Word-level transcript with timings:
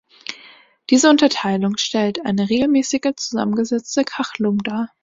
Diese 0.89 1.11
Unterteilung 1.11 1.77
stellt 1.77 2.25
eine 2.25 2.49
regelmäßige 2.49 3.11
zusammengesetzte 3.17 4.03
Kachelung 4.03 4.57
dar. 4.57 4.89